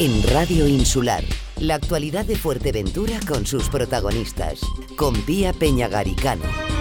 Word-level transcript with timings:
en 0.00 0.22
Radio 0.22 0.66
Insular. 0.66 1.22
La 1.58 1.74
actualidad 1.74 2.24
de 2.24 2.34
Fuerteventura 2.34 3.20
con 3.28 3.44
sus 3.44 3.68
protagonistas. 3.68 4.58
Con 4.96 5.12
Pía 5.26 5.52
Peñagaricano. 5.52 6.79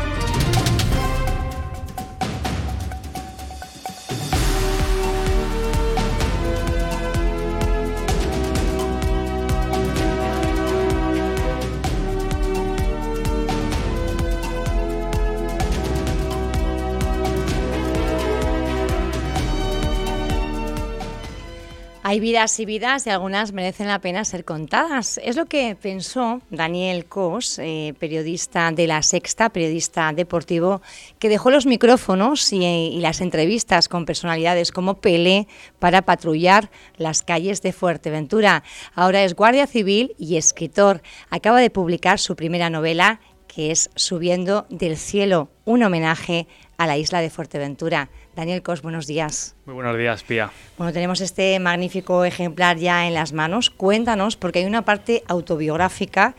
Hay 22.10 22.20
vidas 22.20 22.60
y 22.60 22.66
vidas 22.66 23.06
y 23.06 23.12
algunas 23.12 23.54
merecen 23.54 23.86
la 23.86 24.00
pena 24.00 24.26
ser 24.26 24.44
contadas. 24.44 25.20
Es 25.24 25.36
lo 25.36 25.46
que 25.46 25.78
pensó 25.80 26.42
Daniel 26.50 27.06
Cos, 27.06 27.60
eh, 27.60 27.94
periodista 28.00 28.72
de 28.72 28.88
La 28.88 29.04
Sexta, 29.04 29.50
periodista 29.50 30.12
deportivo, 30.12 30.82
que 31.20 31.30
dejó 31.30 31.52
los 31.52 31.68
micrófonos 31.68 32.52
y, 32.52 32.98
las 33.00 33.22
entrevistas 33.22 33.88
con 33.88 34.06
personalidades 34.06 34.72
como 34.72 34.96
Pelé 34.96 35.48
para 35.78 36.02
patrullar 36.02 36.72
las 36.98 37.22
calles 37.22 37.62
de 37.62 37.74
Fuerteventura. 37.74 38.64
Ahora 38.96 39.24
es 39.24 39.36
guardia 39.36 39.68
civil 39.68 40.16
y 40.18 40.38
escritor. 40.38 41.04
Acaba 41.30 41.62
de 41.62 41.70
publicar 41.70 42.18
su 42.18 42.36
primera 42.36 42.72
novela, 42.72 43.20
que 43.60 43.72
es 43.72 43.90
Subiendo 43.96 44.66
del 44.70 44.96
cielo, 44.96 45.50
un 45.66 45.84
homenaje 45.84 46.48
a 46.78 46.88
la 46.88 46.96
isla 46.96 47.20
de 47.20 47.30
Fuerteventura. 47.30 48.08
Daniel 48.34 48.64
Cos, 48.64 48.82
buenos 48.82 49.06
días. 49.06 49.54
Muy 49.66 49.76
buenos 49.76 49.98
días, 49.98 50.24
Pía. 50.24 50.50
Bueno, 50.78 50.94
tenemos 50.94 51.20
este 51.20 51.60
magnífico 51.60 52.24
ejemplar 52.24 52.78
ya 52.78 53.06
en 53.06 53.14
las 53.14 53.34
manos. 53.34 53.70
Cuéntanos, 53.70 54.38
porque 54.38 54.60
hay 54.60 54.66
una 54.66 54.86
parte 54.86 55.24
autobiográfica, 55.28 56.36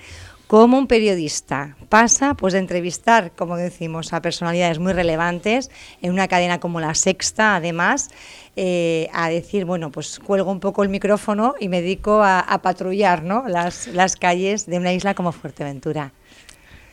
cómo 0.46 0.78
un 0.78 0.86
periodista 0.86 1.76
pasa 1.90 2.32
pues, 2.32 2.54
de 2.54 2.60
entrevistar, 2.60 3.32
como 3.32 3.58
decimos, 3.58 4.14
a 4.14 4.22
personalidades 4.22 4.78
muy 4.78 4.94
relevantes 4.94 5.70
en 6.00 6.12
una 6.12 6.26
cadena 6.26 6.58
como 6.58 6.80
La 6.80 6.94
Sexta, 6.94 7.56
además, 7.56 8.08
eh, 8.56 9.10
a 9.12 9.28
decir, 9.28 9.66
bueno, 9.66 9.90
pues 9.90 10.20
cuelgo 10.20 10.50
un 10.50 10.60
poco 10.60 10.82
el 10.82 10.88
micrófono 10.88 11.54
y 11.60 11.68
me 11.68 11.82
dedico 11.82 12.22
a, 12.24 12.60
patrullar 12.62 13.24
¿no? 13.24 13.46
las, 13.46 13.88
las 13.88 14.16
calles 14.16 14.64
de 14.64 14.78
una 14.78 14.94
isla 14.94 15.12
como 15.12 15.32
Fuerteventura. 15.32 16.14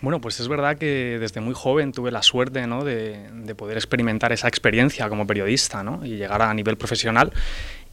Bueno, 0.02 0.22
pues 0.22 0.40
es 0.40 0.48
verdad 0.48 0.78
que 0.78 1.18
desde 1.20 1.42
muy 1.42 1.54
joven 1.56 1.92
tuve 1.92 2.12
la 2.12 2.22
suerte 2.22 2.62
de, 2.62 3.56
poder 3.56 3.78
experimentar 3.78 4.32
esa 4.32 4.48
experiencia 4.48 5.10
como 5.10 5.26
periodista 5.26 5.84
y 6.04 6.18
llegar 6.18 6.42
a 6.42 6.54
nivel 6.54 6.78
profesional. 6.78 7.32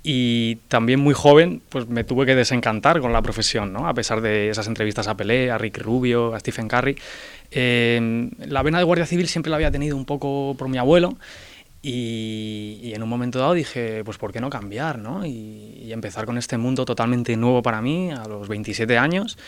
Y 0.06 0.56
también 0.68 1.00
muy 1.00 1.14
joven 1.14 1.62
pues 1.70 1.88
me 1.88 2.04
tuve 2.04 2.26
que 2.26 2.34
desencantar 2.34 3.00
con 3.00 3.14
la 3.14 3.22
profesión, 3.22 3.72
¿no? 3.72 3.88
a 3.88 3.94
pesar 3.94 4.20
de 4.20 4.50
esas 4.50 4.66
entrevistas 4.66 5.08
a 5.08 5.16
Pelé, 5.16 5.50
a 5.50 5.56
Rick 5.56 5.78
Rubio, 5.78 6.34
a 6.34 6.40
Stephen 6.40 6.68
Curry. 6.68 6.98
Eh, 7.50 8.28
la 8.38 8.62
vena 8.62 8.76
de 8.76 8.84
Guardia 8.84 9.06
Civil 9.06 9.28
siempre 9.28 9.48
la 9.48 9.56
había 9.56 9.70
tenido 9.70 9.96
un 9.96 10.04
poco 10.04 10.54
por 10.58 10.68
mi 10.68 10.76
abuelo 10.76 11.16
y, 11.86 12.92
en 12.94 13.02
un 13.02 13.08
momento 13.10 13.38
dado 13.38 13.52
dije, 13.52 14.02
pues 14.04 14.16
¿por 14.16 14.32
qué 14.32 14.40
no 14.40 14.48
cambiar? 14.48 14.98
¿no? 14.98 15.26
Y, 15.26 15.92
empezar 15.92 16.24
con 16.26 16.38
este 16.38 16.58
mundo 16.58 16.84
totalmente 16.84 17.36
nuevo 17.36 17.62
para 17.62 17.80
mí 17.80 18.10
a 18.10 18.26
los 18.26 18.48
27 18.48 18.98
años. 18.98 19.38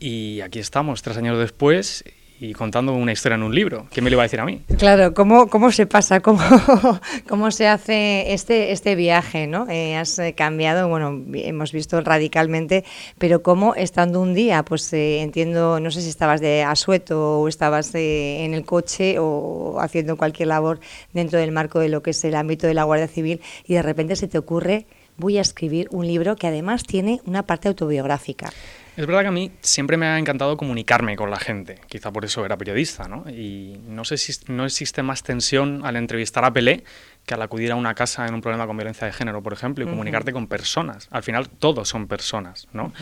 Y 0.00 0.40
aquí 0.40 0.58
estamos, 0.58 1.02
tres 1.02 1.16
años 1.18 1.38
después, 1.38 2.02
y 2.40 2.52
contando 2.54 2.92
una 2.92 3.12
historia 3.12 3.36
en 3.36 3.42
un 3.42 3.54
libro. 3.54 3.86
¿Qué 3.90 4.00
me 4.00 4.10
lo 4.10 4.14
iba 4.14 4.22
a 4.22 4.26
decir 4.26 4.40
a 4.40 4.44
mí? 4.44 4.62
Claro, 4.78 5.14
¿cómo, 5.14 5.48
cómo 5.48 5.70
se 5.70 5.86
pasa? 5.86 6.20
¿Cómo, 6.20 6.40
cómo 7.28 7.50
se 7.50 7.68
hace 7.68 8.32
este, 8.32 8.72
este 8.72 8.94
viaje? 8.94 9.46
¿no? 9.46 9.66
Eh, 9.68 9.96
has 9.96 10.18
eh, 10.18 10.34
cambiado, 10.34 10.88
bueno, 10.88 11.22
hemos 11.34 11.72
visto 11.72 12.00
radicalmente, 12.00 12.84
pero 13.18 13.42
¿cómo 13.42 13.74
estando 13.74 14.20
un 14.20 14.34
día? 14.34 14.64
Pues 14.64 14.92
eh, 14.92 15.22
entiendo, 15.22 15.80
no 15.80 15.90
sé 15.90 16.02
si 16.02 16.08
estabas 16.08 16.40
de 16.40 16.62
asueto 16.62 17.40
o 17.40 17.48
estabas 17.48 17.94
en 17.94 18.54
el 18.54 18.64
coche 18.64 19.18
o 19.18 19.78
haciendo 19.80 20.16
cualquier 20.16 20.48
labor 20.48 20.80
dentro 21.12 21.38
del 21.38 21.52
marco 21.52 21.78
de 21.78 21.88
lo 21.88 22.02
que 22.02 22.10
es 22.10 22.24
el 22.24 22.34
ámbito 22.34 22.66
de 22.66 22.74
la 22.74 22.84
Guardia 22.84 23.08
Civil 23.08 23.40
y 23.66 23.74
de 23.74 23.82
repente 23.82 24.16
se 24.16 24.28
te 24.28 24.38
ocurre 24.38 24.86
voy 25.16 25.38
a 25.38 25.42
escribir 25.42 25.88
un 25.90 26.06
libro 26.06 26.36
que 26.36 26.46
además 26.46 26.84
tiene 26.84 27.20
una 27.26 27.44
parte 27.44 27.68
autobiográfica. 27.68 28.50
Es 28.94 29.06
verdad 29.06 29.22
que 29.22 29.28
a 29.28 29.32
mí 29.32 29.50
siempre 29.62 29.96
me 29.96 30.04
ha 30.04 30.18
encantado 30.18 30.58
comunicarme 30.58 31.16
con 31.16 31.30
la 31.30 31.38
gente, 31.38 31.78
quizá 31.88 32.12
por 32.12 32.26
eso 32.26 32.44
era 32.44 32.58
periodista, 32.58 33.08
¿no? 33.08 33.24
Y 33.30 33.80
no 33.86 34.04
sé 34.04 34.18
si 34.18 34.34
no 34.48 34.66
existe 34.66 35.02
más 35.02 35.22
tensión 35.22 35.80
al 35.86 35.96
entrevistar 35.96 36.44
a 36.44 36.52
Pelé 36.52 36.84
que 37.26 37.34
al 37.34 37.42
acudir 37.42 37.72
a 37.72 37.76
una 37.76 37.94
casa 37.94 38.26
en 38.26 38.34
un 38.34 38.40
problema 38.40 38.66
con 38.66 38.76
violencia 38.76 39.06
de 39.06 39.12
género, 39.12 39.42
por 39.42 39.52
ejemplo, 39.52 39.84
y 39.84 39.86
comunicarte 39.86 40.32
con 40.32 40.48
personas. 40.48 41.08
Al 41.10 41.22
final 41.22 41.48
todos 41.48 41.88
son 41.88 42.08
personas, 42.08 42.68
¿no? 42.72 42.92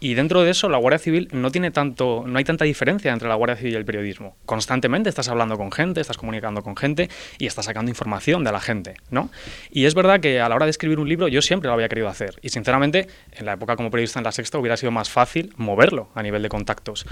Y 0.00 0.14
dentro 0.14 0.42
de 0.42 0.50
eso 0.50 0.68
la 0.68 0.78
Guardia 0.78 0.98
Civil 0.98 1.28
no 1.32 1.50
tiene 1.50 1.70
tanto, 1.70 2.24
no 2.26 2.38
hay 2.38 2.44
tanta 2.44 2.64
diferencia 2.64 3.12
entre 3.12 3.28
la 3.28 3.34
Guardia 3.34 3.56
Civil 3.56 3.74
y 3.74 3.76
el 3.76 3.84
periodismo. 3.84 4.36
Constantemente 4.46 5.08
estás 5.08 5.28
hablando 5.28 5.56
con 5.56 5.70
gente, 5.70 6.00
estás 6.00 6.18
comunicando 6.18 6.62
con 6.62 6.76
gente 6.76 7.08
y 7.38 7.46
estás 7.46 7.66
sacando 7.66 7.90
información 7.90 8.44
de 8.44 8.52
la 8.52 8.60
gente, 8.60 8.94
¿no? 9.10 9.30
Y 9.70 9.84
es 9.84 9.94
verdad 9.94 10.20
que 10.20 10.40
a 10.40 10.48
la 10.48 10.54
hora 10.56 10.66
de 10.66 10.70
escribir 10.70 10.98
un 10.98 11.08
libro 11.08 11.28
yo 11.28 11.42
siempre 11.42 11.68
lo 11.68 11.74
había 11.74 11.88
querido 11.88 12.08
hacer 12.08 12.38
y 12.42 12.48
sinceramente 12.48 13.06
en 13.32 13.46
la 13.46 13.52
época 13.52 13.76
como 13.76 13.90
periodista 13.90 14.18
en 14.18 14.24
la 14.24 14.32
Sexta 14.32 14.58
hubiera 14.58 14.76
sido 14.76 14.90
más 14.90 15.10
fácil 15.10 15.52
moverlo 15.56 16.10
a 16.14 16.22
nivel 16.22 16.42
de 16.42 16.48
contactos, 16.48 17.06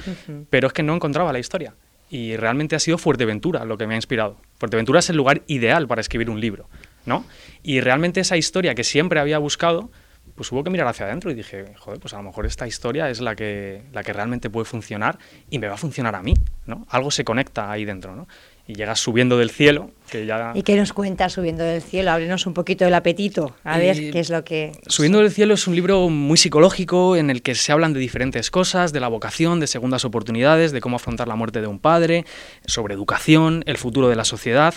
pero 0.50 0.66
es 0.66 0.72
que 0.72 0.82
no 0.82 0.94
encontraba 0.94 1.32
la 1.32 1.38
historia 1.38 1.74
y 2.10 2.36
realmente 2.36 2.76
ha 2.76 2.78
sido 2.78 2.98
Fuerteventura 2.98 3.64
lo 3.64 3.78
que 3.78 3.86
me 3.86 3.94
ha 3.94 3.96
inspirado. 3.96 4.36
Fuerteventura 4.58 5.00
es 5.00 5.10
el 5.10 5.16
lugar 5.16 5.42
ideal 5.46 5.86
para 5.86 6.00
escribir 6.00 6.30
un 6.30 6.40
libro, 6.40 6.68
¿no? 7.04 7.24
Y 7.62 7.80
realmente 7.80 8.20
esa 8.20 8.36
historia 8.36 8.74
que 8.74 8.84
siempre 8.84 9.20
había 9.20 9.38
buscado, 9.38 9.90
pues 10.34 10.50
hubo 10.52 10.62
que 10.64 10.70
mirar 10.70 10.86
hacia 10.86 11.06
adentro 11.06 11.30
y 11.30 11.34
dije, 11.34 11.74
joder, 11.78 12.00
pues 12.00 12.14
a 12.14 12.18
lo 12.18 12.24
mejor 12.24 12.46
esta 12.46 12.66
historia 12.66 13.10
es 13.10 13.20
la 13.20 13.34
que, 13.34 13.82
la 13.92 14.02
que 14.02 14.12
realmente 14.12 14.50
puede 14.50 14.64
funcionar 14.64 15.18
y 15.50 15.58
me 15.58 15.66
va 15.66 15.74
a 15.74 15.78
funcionar 15.78 16.14
a 16.14 16.22
mí, 16.22 16.34
¿no? 16.66 16.86
Algo 16.90 17.10
se 17.10 17.24
conecta 17.24 17.70
ahí 17.70 17.84
dentro, 17.84 18.14
¿no? 18.14 18.26
y 18.68 18.74
llegas 18.74 18.98
subiendo 18.98 19.38
del 19.38 19.50
cielo, 19.50 19.90
que 20.10 20.26
ya... 20.26 20.50
¿Y 20.54 20.62
qué 20.62 20.74
nos 20.76 20.92
cuenta 20.92 21.28
Subiendo 21.28 21.62
del 21.62 21.82
cielo? 21.82 22.10
Ábrenos 22.10 22.46
un 22.46 22.54
poquito 22.54 22.84
el 22.84 22.94
apetito, 22.94 23.54
a 23.62 23.78
ver 23.78 24.10
qué 24.10 24.18
es 24.18 24.28
lo 24.28 24.42
que... 24.44 24.72
Subiendo 24.88 25.20
del 25.20 25.30
cielo 25.30 25.54
es 25.54 25.68
un 25.68 25.76
libro 25.76 26.08
muy 26.08 26.36
psicológico 26.36 27.16
en 27.16 27.30
el 27.30 27.42
que 27.42 27.54
se 27.54 27.70
hablan 27.70 27.92
de 27.92 28.00
diferentes 28.00 28.50
cosas, 28.50 28.92
de 28.92 28.98
la 28.98 29.06
vocación, 29.06 29.60
de 29.60 29.68
segundas 29.68 30.04
oportunidades, 30.04 30.72
de 30.72 30.80
cómo 30.80 30.96
afrontar 30.96 31.28
la 31.28 31.36
muerte 31.36 31.60
de 31.60 31.68
un 31.68 31.78
padre, 31.78 32.24
sobre 32.64 32.94
educación, 32.94 33.62
el 33.66 33.76
futuro 33.76 34.08
de 34.08 34.16
la 34.16 34.24
sociedad, 34.24 34.74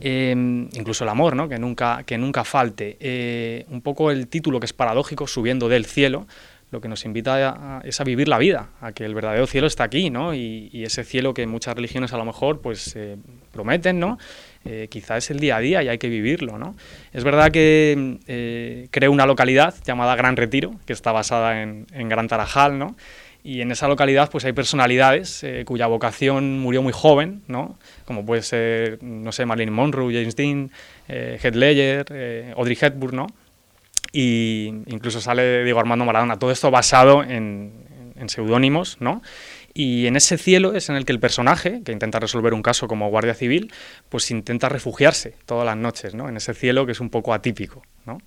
eh, 0.00 0.34
incluso 0.74 1.04
el 1.04 1.10
amor, 1.10 1.34
¿no? 1.34 1.48
que, 1.48 1.58
nunca, 1.58 2.02
que 2.04 2.18
nunca 2.18 2.44
falte. 2.44 2.98
Eh, 3.00 3.64
un 3.70 3.80
poco 3.80 4.10
el 4.10 4.28
título 4.28 4.60
que 4.60 4.66
es 4.66 4.74
paradójico, 4.74 5.26
Subiendo 5.26 5.70
del 5.70 5.86
cielo, 5.86 6.26
lo 6.70 6.80
que 6.80 6.88
nos 6.88 7.04
invita 7.04 7.78
a, 7.78 7.80
es 7.84 8.00
a 8.00 8.04
vivir 8.04 8.28
la 8.28 8.38
vida, 8.38 8.68
a 8.80 8.92
que 8.92 9.04
el 9.04 9.14
verdadero 9.14 9.46
cielo 9.46 9.66
está 9.66 9.84
aquí, 9.84 10.10
¿no? 10.10 10.34
Y, 10.34 10.70
ese 10.84 11.04
cielo 11.04 11.34
que 11.34 11.46
muchas 11.46 11.74
religiones 11.74 12.12
a 12.12 12.16
lo 12.16 12.24
mejor 12.24 12.60
pues 12.60 12.96
eh, 12.96 13.16
prometen, 13.52 14.00
¿no? 14.00 14.18
Eh, 14.64 14.88
quizá 14.90 15.16
es 15.16 15.30
el 15.30 15.38
día 15.38 15.56
a 15.56 15.60
día 15.60 15.82
y 15.82 15.88
hay 15.88 15.98
que 15.98 16.08
vivirlo, 16.08 16.58
¿no? 16.58 16.74
Es 17.12 17.22
verdad 17.22 17.50
que 17.50 18.18
eh, 18.26 18.88
creo 18.90 19.12
una 19.12 19.26
localidad 19.26 19.74
llamada 19.84 20.16
Gran 20.16 20.36
Retiro, 20.36 20.74
que 20.86 20.92
está 20.92 21.12
basada 21.12 21.62
en, 21.62 21.86
Gran 22.08 22.28
Tarajal, 22.28 22.78
¿no? 22.78 22.96
Y 23.44 23.60
en 23.60 23.70
esa 23.72 23.88
localidad 23.88 24.30
pues 24.30 24.44
hay 24.44 24.52
personalidades 24.52 25.44
cuya 25.64 25.86
vocación 25.86 26.60
murió 26.60 26.82
muy 26.82 26.92
joven, 26.92 27.42
¿no? 27.46 27.78
Como 28.04 28.24
puede 28.24 28.42
ser, 28.42 29.02
no 29.02 29.32
sé, 29.32 29.46
Marilyn 29.46 29.72
Monroe, 29.72 30.12
James 30.12 30.36
Dean, 30.36 30.70
Heath 31.08 31.54
Ledger, 31.54 32.54
Audrey 32.56 32.76
Hepburn, 32.80 33.16
¿no? 33.16 33.26
Y 34.12 34.66
incluso 34.86 35.20
sale 35.20 35.64
Diego 35.64 35.80
Armando 35.80 36.04
Maradona. 36.04 36.38
Todo 36.38 36.50
esto 36.50 36.70
basado 36.70 37.22
en, 37.22 37.88
seudónimos, 38.26 38.98
¿no? 39.00 39.22
Y 39.72 40.06
en 40.06 40.16
ese 40.16 40.36
cielo 40.36 40.74
es 40.74 40.88
en 40.88 40.96
el 40.96 41.04
que 41.04 41.12
el 41.12 41.20
personaje, 41.20 41.82
que 41.84 41.92
intenta 41.92 42.18
resolver 42.18 42.54
un 42.54 42.62
caso 42.62 42.88
como 42.88 43.08
guardia 43.08 43.34
civil, 43.34 43.72
pues 44.08 44.30
intenta 44.30 44.68
refugiarse 44.68 45.36
todas 45.46 45.64
las 45.64 45.76
noches, 45.76 46.14
¿no? 46.14 46.28
En 46.28 46.36
ese 46.36 46.52
cielo 46.54 46.86
que 46.86 46.92
es 46.92 47.00
un 47.00 47.08
poco 47.08 47.32
atípico, 47.32 47.82
¿no? 48.04 48.18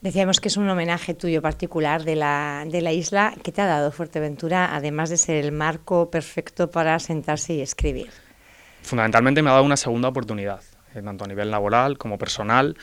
Decíamos 0.00 0.40
que 0.40 0.48
es 0.48 0.58
un 0.58 0.68
homenaje 0.68 1.14
tuyo 1.14 1.40
particular 1.40 2.04
de 2.04 2.14
la, 2.14 2.64
de 2.68 2.82
la 2.82 2.92
isla. 2.92 3.32
¿Qué 3.42 3.52
te 3.52 3.62
ha 3.62 3.66
dado 3.66 3.90
Fuerteventura, 3.90 4.74
además 4.74 5.08
de 5.08 5.16
ser 5.16 5.42
el 5.42 5.50
marco 5.50 6.10
perfecto 6.10 6.70
para 6.70 6.98
sentarse 6.98 7.54
y 7.54 7.62
escribir? 7.62 8.10
Fundamentalmente 8.82 9.40
me 9.40 9.48
ha 9.48 9.54
dado 9.54 9.64
una 9.64 9.78
segunda 9.78 10.08
oportunidad, 10.08 10.60
eh, 10.94 11.00
tanto 11.00 11.24
a 11.24 11.26
nivel 11.26 11.50
laboral 11.50 11.96
como 11.96 12.18
personal 12.18 12.76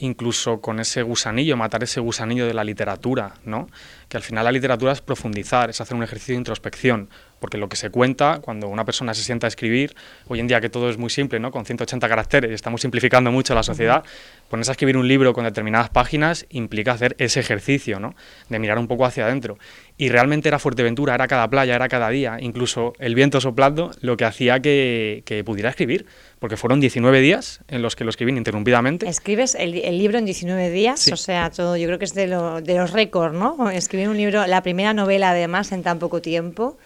incluso 0.00 0.60
con 0.60 0.80
ese 0.80 1.02
gusanillo, 1.02 1.56
matar 1.56 1.82
ese 1.82 2.00
gusanillo 2.00 2.46
de 2.46 2.54
la 2.54 2.64
literatura, 2.64 3.34
¿no? 3.44 3.68
Que 4.10 4.18
al 4.18 4.22
final 4.22 4.44
la 4.44 4.52
literatura 4.52 4.92
es 4.92 5.00
profundizar, 5.00 5.70
es 5.70 5.80
hacer 5.80 5.96
un 5.96 6.02
ejercicio 6.02 6.34
de 6.34 6.38
introspección, 6.38 7.08
porque 7.38 7.58
lo 7.58 7.68
que 7.68 7.76
se 7.76 7.90
cuenta 7.90 8.40
cuando 8.42 8.68
una 8.68 8.84
persona 8.84 9.14
se 9.14 9.22
sienta 9.22 9.46
a 9.46 9.48
escribir, 9.48 9.94
hoy 10.26 10.40
en 10.40 10.46
día 10.46 10.60
que 10.60 10.68
todo 10.68 10.90
es 10.90 10.98
muy 10.98 11.10
simple, 11.10 11.40
¿no? 11.40 11.50
Con 11.50 11.64
180 11.64 12.08
caracteres, 12.08 12.50
estamos 12.50 12.82
simplificando 12.82 13.30
mucho 13.30 13.54
la 13.54 13.62
sociedad, 13.62 14.04
ponerse 14.48 14.70
a 14.70 14.72
escribir 14.72 14.96
un 14.96 15.08
libro 15.08 15.32
con 15.32 15.44
determinadas 15.44 15.90
páginas 15.90 16.44
implica 16.50 16.92
hacer 16.92 17.14
ese 17.18 17.40
ejercicio, 17.40 18.00
¿no? 18.00 18.14
De 18.48 18.58
mirar 18.58 18.78
un 18.78 18.88
poco 18.88 19.06
hacia 19.06 19.24
adentro. 19.24 19.58
Y 19.96 20.08
realmente 20.08 20.48
era 20.48 20.58
Fuerteventura, 20.58 21.14
era 21.14 21.28
cada 21.28 21.48
playa, 21.48 21.76
era 21.76 21.88
cada 21.88 22.10
día, 22.10 22.36
incluso 22.40 22.92
el 22.98 23.14
viento 23.14 23.40
soplando, 23.40 23.92
lo 24.00 24.16
que 24.16 24.24
hacía 24.24 24.60
que, 24.60 25.22
que 25.24 25.44
pudiera 25.44 25.70
escribir 25.70 26.06
porque 26.40 26.56
fueron 26.56 26.80
19 26.80 27.20
días 27.20 27.60
en 27.68 27.82
los 27.82 27.94
que 27.94 28.02
lo 28.02 28.10
escribí 28.10 28.32
ininterrumpidamente. 28.32 29.06
Escribes 29.06 29.54
el, 29.54 29.72
libro 29.72 30.18
en 30.18 30.24
19 30.24 30.70
días, 30.70 31.06
o 31.12 31.16
sea, 31.16 31.50
todo, 31.50 31.76
yo 31.76 31.86
creo 31.86 31.98
que 31.98 32.06
es 32.06 32.14
de, 32.14 32.26
de 32.26 32.74
los 32.74 32.92
récords, 32.92 33.34
¿no? 33.34 33.70
Escribir 33.70 33.99
un 34.08 34.16
libro, 34.16 34.46
la 34.46 34.62
primera 34.62 34.94
novela 34.94 35.30
además 35.30 35.72
en 35.72 35.82
tan 35.82 35.98
poco 35.98 36.22
tiempo. 36.22 36.78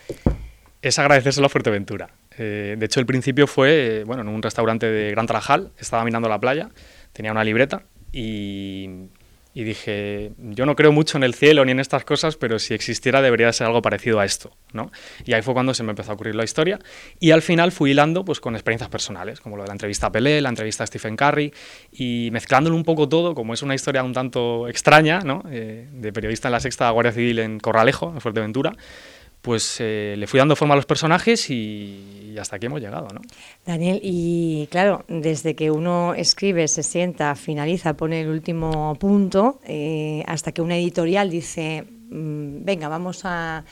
Es 0.83 0.99
agradecérselo 0.99 1.47
a 1.47 1.49
Fuerteventura. 1.49 2.11
Eh, 2.37 2.77
de 2.79 2.87
hecho, 2.87 3.01
el 3.01 3.07
principio 3.07 3.47
fue, 3.47 4.05
bueno, 4.07 4.23
en 4.23 4.29
un 4.29 4.43
restaurante 4.43 4.87
de 4.87 5.11
Gran 5.11 5.27
Tarajal, 5.27 5.71
estaba 5.79 6.05
mirando 6.05 6.29
la 6.29 6.39
playa, 6.39 6.71
tenía 7.13 7.33
una 7.33 7.45
libreta 7.45 7.83
y 8.13 8.89
y 9.55 9.63
dije, 9.63 10.33
yo 10.37 10.67
no 10.67 10.75
creo 10.75 10.91
mucho 10.91 11.17
en 11.17 11.23
el 11.23 11.33
cielo 11.33 11.65
ni 11.65 11.71
en 11.71 11.79
estas 11.79 12.05
cosas, 12.05 12.37
pero 12.37 12.59
si 12.59 12.75
existiera 12.75 13.23
debería 13.23 13.53
ser 13.53 13.69
algo 13.69 13.81
parecido 13.83 14.19
a 14.19 14.25
esto, 14.25 14.51
¿no? 14.73 14.91
Y 15.25 15.33
ahí 15.33 15.43
fue 15.43 15.55
cuando 15.55 15.73
se 15.75 15.85
me 15.85 15.91
empezó 15.91 16.11
a 16.11 16.15
ocurrir 16.15 16.35
la 16.35 16.43
historia 16.43 16.81
y 17.21 17.31
al 17.31 17.41
final 17.41 17.71
fui 17.71 17.93
hilando 17.93 18.25
pues 18.25 18.41
con 18.41 18.57
experiencias 18.57 18.91
personales, 18.91 19.41
como 19.41 19.57
lo 19.57 19.63
de 19.63 19.69
la 19.69 19.75
entrevista 19.75 20.09
a 20.09 20.13
Pelé, 20.13 20.41
la 20.41 20.49
entrevista 20.49 20.83
a 20.83 20.87
Stephen 20.89 21.15
Curry 21.15 21.55
y 21.93 22.31
mezclándolo 22.33 22.75
un 22.75 22.83
poco 22.83 23.09
todo, 23.09 23.35
como 23.37 23.55
es 23.55 23.63
una 23.63 23.77
historia 23.77 24.03
un 24.03 24.13
tanto 24.13 24.67
extraña, 24.67 25.21
¿no? 25.21 25.45
Eh, 25.49 25.89
de 25.93 26.13
periodista 26.13 26.49
en 26.49 26.53
la 26.53 26.61
sexta 26.61 26.91
Guardia 26.91 27.13
Civil 27.13 27.39
en 27.39 27.61
Corralejo, 27.61 28.11
en 28.13 28.21
Fuerteventura, 28.21 28.73
pues 29.45 29.77
eh, 29.79 30.15
le 30.17 30.27
fui 30.27 30.39
dando 30.39 30.57
forma 30.57 30.73
a 30.73 30.77
los 30.77 30.87
personajes 30.87 31.51
y, 31.51 32.35
hasta 32.41 32.57
aquí 32.57 32.65
hemos 32.67 32.81
llegado, 32.81 33.09
¿no? 33.13 33.21
Daniel, 33.67 34.01
y 34.03 34.67
claro, 34.71 35.05
desde 35.07 35.55
que 35.55 35.71
uno 35.71 36.15
escribe, 36.15 36.67
se 36.67 36.83
sienta, 36.83 37.35
finaliza, 37.37 37.95
pone 37.95 38.23
el 38.23 38.29
último 38.29 38.97
punto, 38.99 39.61
eh, 39.65 40.25
hasta 40.27 40.51
que 40.53 40.63
una 40.63 40.77
editorial 40.77 41.29
dice, 41.29 41.85
mm, 41.85 42.65
venga, 42.65 42.89
vamos 42.89 43.21
a 43.25 43.67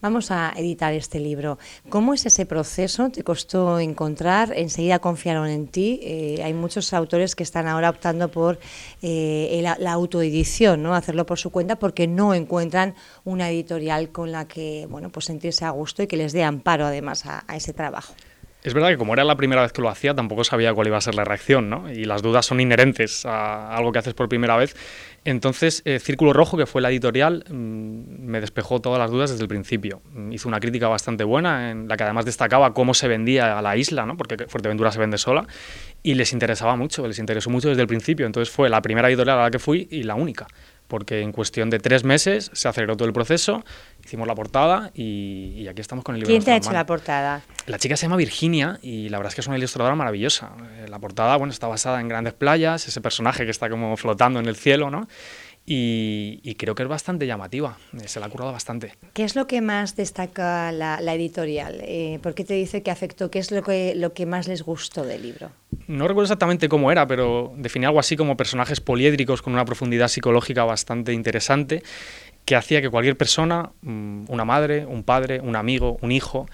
vamos 0.00 0.30
a 0.30 0.52
editar 0.56 0.92
este 0.92 1.20
libro. 1.20 1.58
¿Cómo 1.88 2.14
es 2.14 2.26
ese 2.26 2.46
proceso? 2.46 3.10
¿Te 3.10 3.22
costó 3.22 3.78
encontrar? 3.78 4.52
¿Enseguida 4.54 4.98
confiaron 4.98 5.48
en 5.48 5.68
ti? 5.68 6.00
Eh, 6.02 6.40
hay 6.44 6.54
muchos 6.54 6.92
autores 6.92 7.34
que 7.34 7.42
están 7.42 7.66
ahora 7.66 7.90
optando 7.90 8.30
por 8.30 8.58
eh, 9.02 9.60
la, 9.62 9.92
autoedición, 9.92 10.82
¿no? 10.82 10.94
hacerlo 10.94 11.26
por 11.26 11.38
su 11.38 11.50
cuenta 11.50 11.76
porque 11.76 12.06
no 12.06 12.34
encuentran 12.34 12.94
una 13.24 13.50
editorial 13.50 14.10
con 14.10 14.32
la 14.32 14.46
que 14.46 14.86
bueno, 14.90 15.10
pues 15.10 15.26
sentirse 15.26 15.64
a 15.64 15.70
gusto 15.70 16.02
y 16.02 16.06
que 16.06 16.16
les 16.16 16.32
dé 16.32 16.44
amparo 16.44 16.86
además 16.86 17.24
a, 17.26 17.44
ese 17.54 17.72
trabajo. 17.72 18.14
Es 18.66 18.74
verdad 18.74 18.88
que 18.88 18.96
como 18.96 19.12
era 19.12 19.22
la 19.22 19.36
primera 19.36 19.62
vez 19.62 19.72
que 19.72 19.80
lo 19.80 19.88
hacía, 19.88 20.12
tampoco 20.12 20.42
sabía 20.42 20.74
cuál 20.74 20.88
iba 20.88 20.96
a 20.96 21.00
ser 21.00 21.14
la 21.14 21.24
reacción, 21.24 21.70
¿no? 21.70 21.88
Y 21.88 22.04
las 22.04 22.20
dudas 22.20 22.46
son 22.46 22.58
inherentes 22.58 23.24
a 23.24 23.72
algo 23.72 23.92
que 23.92 24.00
haces 24.00 24.12
por 24.12 24.28
primera 24.28 24.56
vez. 24.56 24.74
Entonces, 25.24 25.82
eh, 25.84 26.00
Círculo 26.00 26.32
Rojo, 26.32 26.56
que 26.56 26.66
fue 26.66 26.82
la 26.82 26.90
editorial, 26.90 27.44
mm, 27.48 28.26
me 28.26 28.40
despejó 28.40 28.80
todas 28.80 28.98
las 28.98 29.08
dudas 29.08 29.30
desde 29.30 29.44
el 29.44 29.48
principio. 29.48 30.02
Mm, 30.12 30.32
hizo 30.32 30.48
una 30.48 30.58
crítica 30.58 30.88
bastante 30.88 31.22
buena, 31.22 31.70
en 31.70 31.86
la 31.86 31.96
que 31.96 32.02
además 32.02 32.24
destacaba 32.24 32.74
cómo 32.74 32.92
se 32.92 33.06
vendía 33.06 33.56
a 33.56 33.62
la 33.62 33.76
isla, 33.76 34.04
¿no? 34.04 34.16
porque 34.16 34.48
Fuerteventura 34.48 34.90
se 34.90 34.98
vende 34.98 35.16
sola, 35.16 35.46
y 36.02 36.14
les 36.14 36.32
interesaba 36.32 36.74
mucho, 36.74 37.06
les 37.06 37.20
interesó 37.20 37.50
mucho 37.50 37.68
desde 37.68 37.82
el 37.82 37.88
principio. 37.88 38.26
Entonces 38.26 38.52
fue 38.52 38.68
la 38.68 38.82
primera 38.82 39.08
editorial 39.08 39.38
a 39.38 39.42
la 39.44 39.50
que 39.52 39.60
fui 39.60 39.86
y 39.92 40.02
la 40.02 40.16
única 40.16 40.48
porque 40.88 41.20
en 41.20 41.32
cuestión 41.32 41.70
de 41.70 41.78
tres 41.78 42.04
meses 42.04 42.50
se 42.52 42.68
aceleró 42.68 42.96
todo 42.96 43.06
el 43.06 43.14
proceso, 43.14 43.64
hicimos 44.04 44.26
la 44.26 44.34
portada 44.34 44.90
y, 44.94 45.66
aquí 45.68 45.80
estamos 45.80 46.04
con 46.04 46.14
el 46.14 46.20
libro. 46.20 46.32
¿Quién 46.32 46.44
te 46.44 46.52
ha 46.52 46.56
hecho 46.56 46.72
la 46.72 46.86
portada? 46.86 47.42
La 47.66 47.78
chica 47.78 47.96
se 47.96 48.06
llama 48.06 48.16
Virginia 48.16 48.78
y 48.82 49.08
la 49.08 49.18
verdad 49.18 49.30
es 49.30 49.34
que 49.34 49.40
es 49.40 49.46
una 49.46 49.58
ilustradora 49.58 49.94
maravillosa. 49.94 50.52
Eh, 50.78 50.86
la 50.88 50.98
portada 50.98 51.36
bueno, 51.36 51.52
está 51.52 51.66
basada 51.66 52.00
en 52.00 52.08
grandes 52.08 52.34
playas, 52.34 52.86
ese 52.86 53.00
personaje 53.00 53.44
que 53.44 53.50
está 53.50 53.68
como 53.68 53.96
flotando 53.96 54.38
en 54.38 54.46
el 54.46 54.56
cielo, 54.56 54.90
¿no? 54.90 55.08
Y, 55.68 56.54
creo 56.54 56.76
que 56.76 56.84
es 56.84 56.88
bastante 56.88 57.26
llamativa, 57.26 57.76
eh, 58.00 58.06
se 58.06 58.20
la 58.20 58.26
ha 58.26 58.28
curado 58.28 58.52
bastante. 58.52 58.94
¿Qué 59.12 59.24
es 59.24 59.34
lo 59.34 59.48
que 59.48 59.60
más 59.60 59.96
destaca 59.96 60.70
la, 60.70 61.14
editorial? 61.14 61.80
Eh, 61.82 62.20
¿Por 62.22 62.34
qué 62.34 62.44
te 62.44 62.54
dice 62.54 62.84
que 62.84 62.92
afectó? 62.92 63.32
¿Qué 63.32 63.40
es 63.40 63.50
lo 63.50 63.62
que, 63.62 63.94
lo 63.96 64.12
que 64.12 64.26
más 64.26 64.46
les 64.46 64.62
gustó 64.62 65.04
del 65.04 65.22
libro? 65.22 65.50
No 65.88 66.06
recuerdo 66.06 66.26
exactamente 66.26 66.68
cómo 66.68 66.92
era, 66.92 67.08
pero 67.08 67.52
definía 67.56 67.88
algo 67.88 67.98
así 67.98 68.16
como 68.16 68.36
personajes 68.36 68.80
poliédricos 68.80 69.42
con 69.42 69.54
una 69.54 69.64
profundidad 69.64 70.06
psicológica 70.06 70.64
bastante 70.64 71.12
interesante 71.12 71.82
que 72.44 72.54
hacía 72.54 72.80
que 72.80 72.88
cualquier 72.88 73.16
persona, 73.16 73.72
mm, 73.82 74.26
una 74.28 74.44
madre, 74.44 74.86
un 74.86 75.02
padre, 75.02 75.40
un 75.40 75.56
amigo, 75.56 75.98
un 76.00 76.12
hijo, 76.12 76.46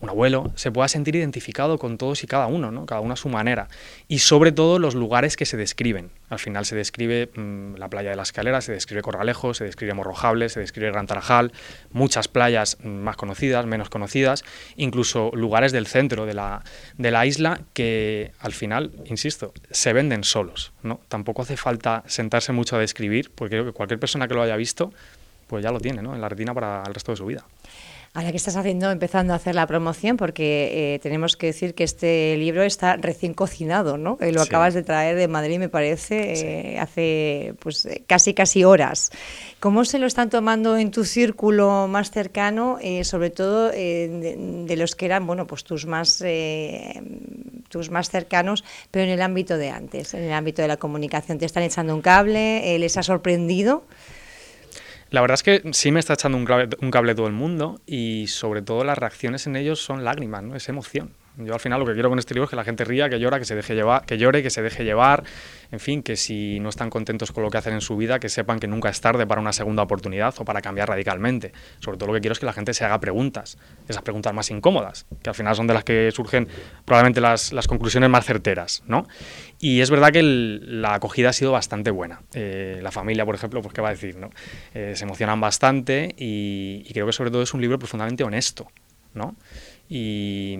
un 0.00 0.10
abuelo, 0.10 0.52
se 0.56 0.70
pueda 0.70 0.88
sentir 0.88 1.16
identificado 1.16 1.78
con 1.78 1.96
todos 1.96 2.22
y 2.22 2.26
cada 2.26 2.46
uno, 2.48 2.70
¿no? 2.70 2.84
cada 2.84 3.00
uno 3.00 3.14
a 3.14 3.16
su 3.16 3.30
manera. 3.30 3.68
Y 4.08 4.18
sobre 4.18 4.52
todo 4.52 4.78
los 4.78 4.94
lugares 4.94 5.36
que 5.36 5.46
se 5.46 5.56
describen. 5.56 6.10
Al 6.28 6.38
final 6.38 6.66
se 6.66 6.76
describe 6.76 7.30
mm, 7.34 7.76
la 7.76 7.88
playa 7.88 8.10
de 8.10 8.16
la 8.16 8.24
escalera, 8.24 8.60
se 8.60 8.72
describe 8.72 9.00
Corralejo, 9.00 9.54
se 9.54 9.64
describe 9.64 9.94
Morrojable, 9.94 10.50
se 10.50 10.60
describe 10.60 10.90
Gran 10.90 11.06
Tarajal, 11.06 11.52
muchas 11.92 12.28
playas 12.28 12.76
mm, 12.82 12.88
más 12.88 13.16
conocidas, 13.16 13.64
menos 13.64 13.88
conocidas, 13.88 14.44
incluso 14.76 15.30
lugares 15.32 15.72
del 15.72 15.86
centro 15.86 16.26
de 16.26 16.34
la, 16.34 16.62
de 16.98 17.10
la 17.10 17.24
isla 17.24 17.60
que 17.72 18.32
al 18.40 18.52
final, 18.52 18.92
insisto, 19.06 19.54
se 19.70 19.94
venden 19.94 20.24
solos. 20.24 20.72
¿no? 20.82 21.00
Tampoco 21.08 21.42
hace 21.42 21.56
falta 21.56 22.02
sentarse 22.06 22.52
mucho 22.52 22.76
a 22.76 22.80
describir, 22.80 23.30
porque 23.34 23.56
creo 23.56 23.64
que 23.64 23.72
cualquier 23.72 23.98
persona 23.98 24.28
que 24.28 24.34
lo 24.34 24.42
haya 24.42 24.56
visto, 24.56 24.92
pues 25.46 25.64
ya 25.64 25.70
lo 25.70 25.80
tiene 25.80 26.02
¿no? 26.02 26.14
en 26.14 26.20
la 26.20 26.28
retina 26.28 26.52
para 26.52 26.82
el 26.86 26.92
resto 26.92 27.12
de 27.12 27.16
su 27.16 27.24
vida. 27.24 27.44
Ahora 28.16 28.30
que 28.30 28.38
estás 28.38 28.56
haciendo, 28.56 28.90
empezando 28.90 29.34
a 29.34 29.36
hacer 29.36 29.54
la 29.54 29.66
promoción, 29.66 30.16
porque 30.16 30.94
eh, 30.94 30.98
tenemos 31.00 31.36
que 31.36 31.48
decir 31.48 31.74
que 31.74 31.84
este 31.84 32.34
libro 32.38 32.62
está 32.62 32.96
recién 32.96 33.34
cocinado, 33.34 33.98
¿no? 33.98 34.16
lo 34.18 34.40
acabas 34.40 34.72
de 34.72 34.82
traer 34.82 35.16
de 35.16 35.28
Madrid, 35.28 35.58
me 35.58 35.68
parece, 35.68 36.72
eh, 36.72 36.78
hace 36.78 37.52
pues 37.58 37.84
eh, 37.84 38.04
casi 38.06 38.32
casi 38.32 38.64
horas. 38.64 39.10
¿Cómo 39.60 39.84
se 39.84 39.98
lo 39.98 40.06
están 40.06 40.30
tomando 40.30 40.78
en 40.78 40.92
tu 40.92 41.04
círculo 41.04 41.88
más 41.88 42.10
cercano, 42.10 42.78
sobre 43.02 43.28
todo 43.28 43.68
de, 43.68 44.74
los 44.78 44.96
que 44.96 45.04
eran, 45.04 45.26
bueno, 45.26 45.46
pues 45.46 45.62
tus 45.62 45.84
más 45.84 46.24
tus 47.68 47.90
más 47.90 48.08
cercanos, 48.08 48.64
pero 48.90 49.04
en 49.04 49.10
el 49.10 49.20
ámbito 49.20 49.58
de 49.58 49.68
antes, 49.68 50.14
en 50.14 50.22
el 50.22 50.32
ámbito 50.32 50.62
de 50.62 50.68
la 50.68 50.78
comunicación? 50.78 51.36
¿Te 51.36 51.44
están 51.44 51.64
echando 51.64 51.94
un 51.94 52.00
cable? 52.00 52.78
¿Les 52.78 52.96
ha 52.96 53.02
sorprendido? 53.02 53.84
La 55.10 55.20
verdad 55.20 55.34
es 55.34 55.42
que 55.42 55.62
sí 55.72 55.92
me 55.92 56.00
está 56.00 56.14
echando 56.14 56.36
un 56.36 56.44
cable, 56.44 56.68
un 56.80 56.90
cable 56.90 57.14
todo 57.14 57.28
el 57.28 57.32
mundo 57.32 57.80
y 57.86 58.26
sobre 58.26 58.62
todo 58.62 58.82
las 58.84 58.98
reacciones 58.98 59.46
en 59.46 59.56
ellos 59.56 59.80
son 59.80 60.04
lágrimas, 60.04 60.42
¿no? 60.42 60.56
Es 60.56 60.68
emoción. 60.68 61.12
Yo 61.38 61.52
al 61.52 61.60
final 61.60 61.80
lo 61.80 61.86
que 61.86 61.92
quiero 61.92 62.08
con 62.08 62.18
este 62.18 62.32
libro 62.32 62.44
es 62.44 62.50
que 62.50 62.56
la 62.56 62.64
gente 62.64 62.84
ría, 62.84 63.10
que 63.10 63.18
llora, 63.18 63.38
que 63.38 63.44
se 63.44 63.54
deje 63.54 63.74
llevar, 63.74 64.06
que 64.06 64.16
llore, 64.16 64.42
que 64.42 64.48
se 64.48 64.62
deje 64.62 64.84
llevar, 64.84 65.24
en 65.70 65.80
fin, 65.80 66.02
que 66.02 66.16
si 66.16 66.60
no 66.60 66.70
están 66.70 66.88
contentos 66.88 67.30
con 67.30 67.42
lo 67.42 67.50
que 67.50 67.58
hacen 67.58 67.74
en 67.74 67.82
su 67.82 67.96
vida, 67.96 68.18
que 68.18 68.30
sepan 68.30 68.58
que 68.58 68.66
nunca 68.66 68.88
es 68.88 69.00
tarde 69.00 69.26
para 69.26 69.40
una 69.40 69.52
segunda 69.52 69.82
oportunidad 69.82 70.34
o 70.38 70.44
para 70.44 70.62
cambiar 70.62 70.88
radicalmente. 70.88 71.52
Sobre 71.80 71.98
todo 71.98 72.08
lo 72.08 72.14
que 72.14 72.20
quiero 72.20 72.32
es 72.32 72.38
que 72.38 72.46
la 72.46 72.54
gente 72.54 72.72
se 72.72 72.84
haga 72.84 73.00
preguntas, 73.00 73.58
esas 73.86 74.02
preguntas 74.02 74.32
más 74.32 74.50
incómodas, 74.50 75.06
que 75.22 75.28
al 75.28 75.34
final 75.34 75.54
son 75.54 75.66
de 75.66 75.74
las 75.74 75.84
que 75.84 76.10
surgen 76.10 76.48
probablemente 76.86 77.20
las, 77.20 77.52
las 77.52 77.66
conclusiones 77.66 78.08
más 78.08 78.24
certeras, 78.24 78.82
¿no? 78.86 79.06
Y 79.58 79.80
es 79.80 79.90
verdad 79.90 80.12
que 80.12 80.22
la 80.22 80.94
acogida 80.94 81.30
ha 81.30 81.32
sido 81.34 81.52
bastante 81.52 81.90
buena. 81.90 82.22
Eh, 82.32 82.80
la 82.82 82.92
familia, 82.92 83.26
por 83.26 83.34
ejemplo, 83.34 83.60
pues 83.60 83.74
qué 83.74 83.82
va 83.82 83.88
a 83.88 83.92
decir, 83.92 84.16
¿no? 84.16 84.30
Eh, 84.72 84.92
se 84.96 85.04
emocionan 85.04 85.40
bastante 85.40 86.14
y, 86.16 86.82
y 86.86 86.92
creo 86.94 87.06
que 87.06 87.12
sobre 87.12 87.30
todo 87.30 87.42
es 87.42 87.52
un 87.52 87.60
libro 87.60 87.78
profundamente 87.78 88.24
honesto, 88.24 88.68
¿no? 89.12 89.36
Y, 89.88 90.58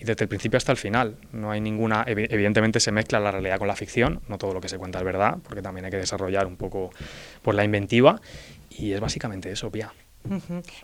y 0.00 0.04
desde 0.04 0.24
el 0.24 0.28
principio 0.28 0.56
hasta 0.56 0.72
el 0.72 0.78
final. 0.78 1.16
No 1.32 1.50
hay 1.50 1.60
ninguna, 1.60 2.04
evidentemente 2.06 2.80
se 2.80 2.92
mezcla 2.92 3.20
la 3.20 3.30
realidad 3.30 3.58
con 3.58 3.68
la 3.68 3.76
ficción, 3.76 4.20
no 4.28 4.38
todo 4.38 4.54
lo 4.54 4.60
que 4.60 4.68
se 4.68 4.78
cuenta 4.78 4.98
es 4.98 5.04
verdad, 5.04 5.38
porque 5.42 5.62
también 5.62 5.84
hay 5.84 5.90
que 5.90 5.98
desarrollar 5.98 6.46
un 6.46 6.56
poco 6.56 6.90
por 7.42 7.54
la 7.54 7.64
inventiva 7.64 8.20
y 8.70 8.92
es 8.92 9.00
básicamente 9.00 9.50
eso, 9.50 9.70
Pia. 9.70 9.92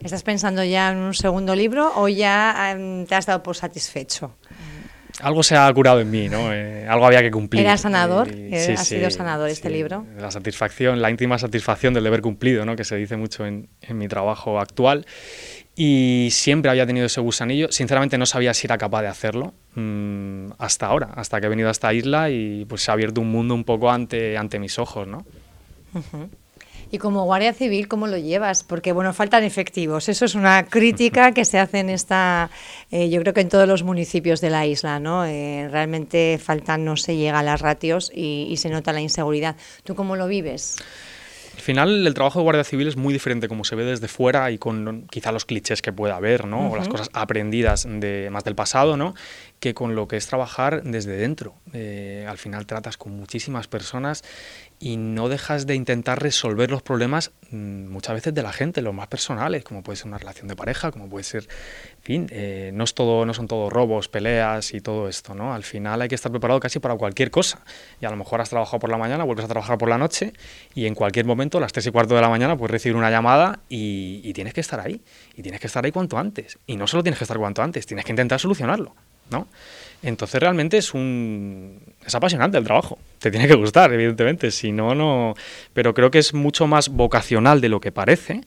¿Estás 0.00 0.22
pensando 0.22 0.64
ya 0.64 0.90
en 0.90 0.98
un 0.98 1.14
segundo 1.14 1.54
libro 1.54 1.92
o 1.96 2.08
ya 2.08 2.72
em, 2.72 3.06
te 3.06 3.14
has 3.14 3.26
dado 3.26 3.42
por 3.42 3.56
satisfecho? 3.56 4.36
Algo 5.20 5.44
se 5.44 5.56
ha 5.56 5.72
curado 5.72 6.00
en 6.00 6.10
mí, 6.10 6.28
¿no? 6.28 6.52
Eh, 6.52 6.88
algo 6.88 7.06
había 7.06 7.20
que 7.20 7.30
cumplir. 7.30 7.62
¿Era 7.62 7.76
sanador? 7.76 8.28
¿Ha 8.52 8.76
sido 8.84 9.10
sanador 9.10 9.48
este 9.48 9.70
libro? 9.70 10.04
La 10.18 10.30
satisfacción, 10.32 11.00
la 11.00 11.10
íntima 11.10 11.38
satisfacción 11.38 11.94
del 11.94 12.02
deber 12.02 12.20
cumplido, 12.20 12.64
¿no? 12.64 12.74
Que 12.74 12.84
se 12.84 12.96
dice 12.96 13.16
mucho 13.16 13.46
en, 13.46 13.68
en 13.82 13.96
mi 13.96 14.08
trabajo 14.08 14.58
actual 14.58 15.06
y 15.76 16.28
siempre 16.30 16.70
había 16.70 16.86
tenido 16.86 17.06
ese 17.06 17.20
gusanillo. 17.20 17.70
Sinceramente 17.72 18.18
no 18.18 18.26
sabía 18.26 18.54
si 18.54 18.66
era 18.66 18.78
capaz 18.78 19.02
de 19.02 19.08
hacerlo 19.08 19.54
mm, 19.74 20.52
hasta 20.58 20.86
ahora, 20.86 21.10
hasta 21.14 21.40
que 21.40 21.46
he 21.46 21.50
venido 21.50 21.68
a 21.68 21.72
esta 21.72 21.92
isla 21.92 22.30
y 22.30 22.64
pues 22.66 22.82
se 22.82 22.90
ha 22.90 22.94
abierto 22.94 23.20
un 23.20 23.30
mundo 23.30 23.54
un 23.54 23.64
poco 23.64 23.90
ante, 23.90 24.36
ante 24.36 24.58
mis 24.58 24.78
ojos, 24.78 25.06
¿no? 25.08 25.24
Y 26.90 26.98
como 26.98 27.24
Guardia 27.24 27.52
Civil, 27.52 27.88
¿cómo 27.88 28.06
lo 28.06 28.18
llevas? 28.18 28.62
Porque, 28.62 28.92
bueno, 28.92 29.12
faltan 29.12 29.42
efectivos. 29.42 30.08
Eso 30.08 30.26
es 30.26 30.36
una 30.36 30.66
crítica 30.66 31.32
que 31.32 31.44
se 31.44 31.58
hace 31.58 31.80
en 31.80 31.90
esta, 31.90 32.50
eh, 32.92 33.10
yo 33.10 33.20
creo 33.20 33.34
que 33.34 33.40
en 33.40 33.48
todos 33.48 33.66
los 33.66 33.82
municipios 33.82 34.40
de 34.40 34.50
la 34.50 34.64
isla, 34.66 35.00
¿no? 35.00 35.24
Eh, 35.24 35.68
realmente 35.72 36.38
faltan, 36.40 36.84
no 36.84 36.96
se 36.96 37.16
llega 37.16 37.40
a 37.40 37.42
las 37.42 37.60
ratios 37.60 38.12
y, 38.14 38.46
y 38.48 38.58
se 38.58 38.68
nota 38.68 38.92
la 38.92 39.00
inseguridad. 39.00 39.56
¿Tú 39.82 39.96
cómo 39.96 40.14
lo 40.14 40.28
vives? 40.28 40.76
Al 41.56 41.60
final, 41.60 42.06
el 42.06 42.14
trabajo 42.14 42.40
de 42.40 42.42
Guardia 42.42 42.64
Civil 42.64 42.88
es 42.88 42.96
muy 42.96 43.12
diferente 43.12 43.48
como 43.48 43.64
se 43.64 43.76
ve 43.76 43.84
desde 43.84 44.08
fuera 44.08 44.50
y 44.50 44.58
con 44.58 45.06
quizá 45.10 45.32
los 45.32 45.44
clichés 45.44 45.82
que 45.82 45.92
pueda 45.92 46.16
haber, 46.16 46.46
¿no? 46.46 46.70
O 46.70 46.76
las 46.76 46.88
cosas 46.88 47.08
aprendidas 47.12 47.86
de, 47.88 48.28
más 48.30 48.44
del 48.44 48.54
pasado, 48.54 48.96
¿no? 48.96 49.14
Que 49.64 49.72
con 49.72 49.94
lo 49.94 50.08
que 50.08 50.18
es 50.18 50.26
trabajar 50.26 50.82
desde 50.82 51.16
dentro. 51.16 51.54
Eh, 51.72 52.26
al 52.28 52.36
final 52.36 52.66
tratas 52.66 52.98
con 52.98 53.16
muchísimas 53.16 53.66
personas 53.66 54.22
y 54.78 54.98
no 54.98 55.30
dejas 55.30 55.66
de 55.66 55.74
intentar 55.74 56.22
resolver 56.22 56.70
los 56.70 56.82
problemas 56.82 57.32
mm, 57.50 57.86
muchas 57.86 58.14
veces 58.14 58.34
de 58.34 58.42
la 58.42 58.52
gente, 58.52 58.82
los 58.82 58.92
más 58.92 59.06
personales, 59.06 59.64
como 59.64 59.82
puede 59.82 59.96
ser 59.96 60.08
una 60.08 60.18
relación 60.18 60.48
de 60.48 60.54
pareja, 60.54 60.90
como 60.90 61.08
puede 61.08 61.24
ser, 61.24 61.44
en 61.96 62.02
fin, 62.02 62.26
eh, 62.30 62.72
no, 62.74 62.84
es 62.84 62.92
todo, 62.92 63.24
no 63.24 63.32
son 63.32 63.48
todos 63.48 63.72
robos, 63.72 64.08
peleas 64.08 64.74
y 64.74 64.82
todo 64.82 65.08
esto, 65.08 65.34
¿no? 65.34 65.54
Al 65.54 65.62
final 65.62 66.02
hay 66.02 66.08
que 66.08 66.14
estar 66.14 66.30
preparado 66.30 66.60
casi 66.60 66.80
para 66.80 66.94
cualquier 66.96 67.30
cosa. 67.30 67.64
Y 68.02 68.04
a 68.04 68.10
lo 68.10 68.16
mejor 68.18 68.42
has 68.42 68.50
trabajado 68.50 68.80
por 68.80 68.90
la 68.90 68.98
mañana, 68.98 69.24
vuelves 69.24 69.46
a 69.46 69.48
trabajar 69.48 69.78
por 69.78 69.88
la 69.88 69.96
noche 69.96 70.34
y 70.74 70.84
en 70.84 70.94
cualquier 70.94 71.24
momento, 71.24 71.56
a 71.56 71.62
las 71.62 71.72
3 71.72 71.86
y 71.86 71.90
cuarto 71.90 72.14
de 72.14 72.20
la 72.20 72.28
mañana, 72.28 72.54
puedes 72.58 72.72
recibir 72.72 72.96
una 72.96 73.10
llamada 73.10 73.60
y, 73.70 74.20
y 74.22 74.34
tienes 74.34 74.52
que 74.52 74.60
estar 74.60 74.78
ahí. 74.78 75.00
Y 75.34 75.40
tienes 75.40 75.58
que 75.58 75.68
estar 75.68 75.82
ahí 75.82 75.92
cuanto 75.92 76.18
antes. 76.18 76.58
Y 76.66 76.76
no 76.76 76.86
solo 76.86 77.02
tienes 77.02 77.18
que 77.18 77.24
estar 77.24 77.38
cuanto 77.38 77.62
antes, 77.62 77.86
tienes 77.86 78.04
que 78.04 78.12
intentar 78.12 78.38
solucionarlo, 78.38 78.94
¿no? 79.30 79.48
Entonces 80.02 80.38
realmente 80.38 80.76
es 80.76 80.92
un 80.92 81.80
es 82.06 82.14
apasionante 82.14 82.58
el 82.58 82.64
trabajo. 82.64 82.98
Te 83.18 83.30
tiene 83.30 83.48
que 83.48 83.54
gustar, 83.54 83.92
evidentemente, 83.92 84.50
si 84.50 84.70
no 84.70 84.94
no, 84.94 85.34
pero 85.72 85.94
creo 85.94 86.10
que 86.10 86.18
es 86.18 86.34
mucho 86.34 86.66
más 86.66 86.90
vocacional 86.90 87.60
de 87.60 87.70
lo 87.70 87.80
que 87.80 87.90
parece 87.90 88.42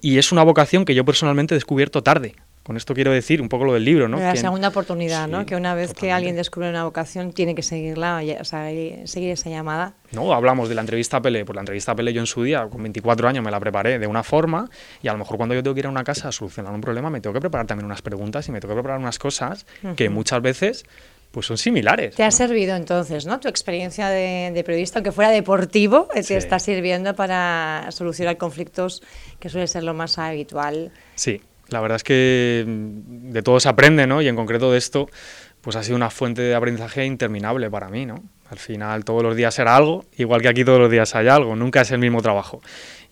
y 0.00 0.18
es 0.18 0.30
una 0.30 0.44
vocación 0.44 0.84
que 0.84 0.94
yo 0.94 1.04
personalmente 1.04 1.54
he 1.54 1.56
descubierto 1.56 2.02
tarde. 2.02 2.36
Con 2.64 2.78
esto 2.78 2.94
quiero 2.94 3.12
decir 3.12 3.42
un 3.42 3.50
poco 3.50 3.66
lo 3.66 3.74
del 3.74 3.84
libro, 3.84 4.08
¿no? 4.08 4.18
La 4.18 4.36
segunda 4.36 4.68
oportunidad, 4.68 5.28
¿no? 5.28 5.44
Que 5.44 5.54
una 5.54 5.74
vez 5.74 5.92
que 5.92 6.10
alguien 6.10 6.34
descubre 6.34 6.70
una 6.70 6.84
vocación 6.84 7.32
tiene 7.32 7.54
que 7.54 7.62
seguirla, 7.62 8.22
o 8.40 8.44
sea, 8.44 8.70
seguir 9.04 9.30
esa 9.30 9.50
llamada. 9.50 9.92
No, 10.12 10.32
hablamos 10.32 10.70
de 10.70 10.74
la 10.74 10.80
entrevista 10.80 11.18
a 11.18 11.22
Pele. 11.22 11.44
Pues 11.44 11.54
la 11.54 11.60
entrevista 11.60 11.92
a 11.92 11.94
Pele 11.94 12.14
yo 12.14 12.20
en 12.20 12.26
su 12.26 12.42
día, 12.42 12.66
con 12.70 12.82
24 12.82 13.28
años, 13.28 13.44
me 13.44 13.50
la 13.50 13.60
preparé 13.60 13.98
de 13.98 14.06
una 14.06 14.22
forma 14.22 14.70
y 15.02 15.08
a 15.08 15.12
lo 15.12 15.18
mejor 15.18 15.36
cuando 15.36 15.54
yo 15.54 15.62
tengo 15.62 15.74
que 15.74 15.80
ir 15.80 15.86
a 15.86 15.90
una 15.90 16.04
casa 16.04 16.28
a 16.28 16.32
solucionar 16.32 16.72
un 16.72 16.80
problema, 16.80 17.10
me 17.10 17.20
tengo 17.20 17.34
que 17.34 17.40
preparar 17.40 17.66
también 17.66 17.84
unas 17.84 18.00
preguntas 18.00 18.48
y 18.48 18.52
me 18.52 18.60
tengo 18.60 18.74
que 18.74 18.80
preparar 18.80 18.98
unas 18.98 19.18
cosas 19.18 19.66
que 19.94 20.08
muchas 20.08 20.40
veces 20.40 20.86
pues 21.32 21.46
son 21.46 21.58
similares. 21.58 22.14
Te 22.14 22.22
ha 22.22 22.30
servido 22.30 22.76
entonces, 22.76 23.26
¿no? 23.26 23.40
Tu 23.40 23.48
experiencia 23.48 24.08
de, 24.08 24.62
periodista, 24.64 25.00
aunque 25.00 25.12
fuera 25.12 25.30
deportivo, 25.30 26.08
eh, 26.14 26.22
te 26.22 26.36
está 26.36 26.60
sirviendo 26.60 27.14
para 27.14 27.88
solucionar 27.90 28.38
conflictos 28.38 29.02
que 29.40 29.50
suele 29.50 29.66
ser 29.66 29.82
lo 29.82 29.92
más 29.92 30.16
habitual. 30.16 30.92
Sí, 31.16 31.42
la 31.68 31.80
verdad 31.80 31.96
es 31.96 32.04
que 32.04 32.64
mm, 32.66 33.30
de 33.30 33.42
todo 33.42 33.60
se 33.60 33.68
aprende, 33.68 34.06
¿no? 34.06 34.22
Y 34.22 34.28
en 34.28 34.36
concreto 34.36 34.70
de 34.72 34.78
esto, 34.78 35.08
pues 35.60 35.76
ha 35.76 35.82
sido 35.82 35.96
una 35.96 36.10
fuente 36.10 36.42
de 36.42 36.54
aprendizaje 36.54 37.04
interminable 37.04 37.70
para 37.70 37.88
mí, 37.88 38.06
¿no? 38.06 38.22
Al 38.50 38.58
final 38.58 39.04
todos 39.04 39.22
los 39.22 39.34
días 39.36 39.58
era 39.58 39.74
algo, 39.74 40.04
igual 40.16 40.42
que 40.42 40.48
aquí 40.48 40.64
todos 40.64 40.78
los 40.78 40.90
días 40.90 41.14
hay 41.14 41.28
algo, 41.28 41.56
nunca 41.56 41.80
es 41.80 41.90
el 41.90 41.98
mismo 41.98 42.20
trabajo. 42.20 42.60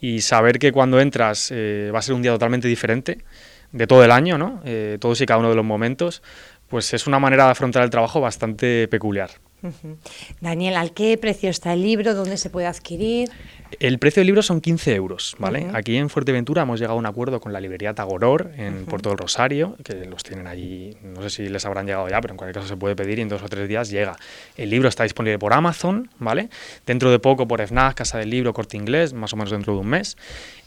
Y 0.00 0.21
saber 0.21 0.59
que 0.59 0.73
cuando 0.73 1.00
entras 1.00 1.50
eh, 1.50 1.90
va 1.94 2.00
a 2.00 2.02
ser 2.02 2.14
un 2.14 2.23
día 2.23 2.32
totalmente 2.32 2.68
diferente 2.68 3.25
de 3.73 3.87
todo 3.87 4.04
el 4.04 4.11
año, 4.11 4.37
¿no? 4.37 4.61
Eh, 4.64 4.99
todos 5.00 5.21
y 5.21 5.26
cada 5.26 5.40
uno 5.40 5.49
de 5.49 5.56
los 5.56 5.64
momentos, 5.64 6.23
pues 6.68 6.92
es 6.94 7.06
una 7.06 7.18
manera 7.18 7.47
de 7.47 7.52
afrontar 7.52 7.82
el 7.82 7.90
trabajo 7.90 8.21
bastante 8.21 8.87
peculiar. 8.88 9.30
Daniel, 10.40 10.76
¿al 10.76 10.92
qué 10.92 11.16
precio 11.18 11.49
está 11.49 11.73
el 11.73 11.82
libro? 11.82 12.14
¿Dónde 12.14 12.37
se 12.37 12.50
puede 12.50 12.66
adquirir? 12.66 13.30
El 13.81 13.99
precio 13.99 14.21
del 14.21 14.26
libro 14.26 14.43
son 14.43 14.61
15 14.61 14.95
euros, 14.95 15.37
¿vale? 15.38 15.69
Aquí 15.73 15.97
en 15.97 16.09
Fuerteventura 16.09 16.62
hemos 16.62 16.79
llegado 16.79 16.97
a 16.97 16.99
un 16.99 17.07
acuerdo 17.07 17.41
con 17.41 17.52
la 17.52 17.61
librería 17.61 17.95
Tagoror 17.95 18.50
en 18.57 18.85
Puerto 18.87 19.09
del 19.09 19.19
Rosario, 19.19 19.76
que 19.85 20.05
los 20.07 20.23
tienen 20.23 20.47
allí, 20.47 20.97
no 21.02 21.23
sé 21.23 21.31
si 21.31 21.49
les 21.49 21.64
habrán 21.64 21.87
llegado 21.87 22.09
ya, 22.09 22.21
pero 22.21 22.35
en 22.35 22.38
cualquier 22.38 22.57
caso 22.57 22.69
se 22.69 22.76
puede 22.76 22.97
pedir 22.97 23.19
y 23.19 23.23
en 23.23 23.29
dos 23.29 23.43
o 23.43 23.49
tres 23.49 23.69
días 23.69 23.91
llega. 23.91 24.17
El 24.57 24.71
libro 24.71 24.88
está 24.88 25.05
disponible 25.05 25.38
por 25.38 25.52
Amazon, 25.52 26.11
¿vale? 26.19 26.49
Dentro 26.87 27.11
de 27.11 27.19
poco 27.19 27.49
por 27.49 27.61
FNAC, 27.61 27.97
Casa 27.97 28.19
del 28.19 28.31
Libro, 28.31 28.52
Corte 28.52 28.76
Inglés, 28.76 29.12
más 29.14 29.33
o 29.33 29.37
menos 29.37 29.50
dentro 29.50 29.75
de 29.75 29.81
un 29.81 29.88
mes. 29.88 30.17